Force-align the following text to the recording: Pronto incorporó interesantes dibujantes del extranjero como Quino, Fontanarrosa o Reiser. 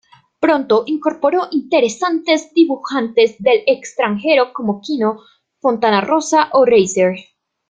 Pronto 0.39 0.81
incorporó 0.87 1.49
interesantes 1.51 2.51
dibujantes 2.55 3.35
del 3.37 3.61
extranjero 3.67 4.51
como 4.51 4.81
Quino, 4.81 5.19
Fontanarrosa 5.59 6.49
o 6.53 6.65
Reiser. 6.65 7.17